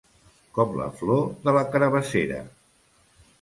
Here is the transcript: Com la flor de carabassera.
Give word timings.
Com 0.57 0.71
la 0.79 0.87
flor 1.01 1.21
de 1.43 1.63
carabassera. 1.77 2.41